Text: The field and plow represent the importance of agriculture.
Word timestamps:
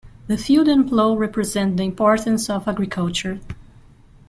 The 0.25 0.35
field 0.35 0.67
and 0.67 0.89
plow 0.89 1.13
represent 1.15 1.77
the 1.77 1.83
importance 1.83 2.49
of 2.49 2.67
agriculture. 2.67 3.39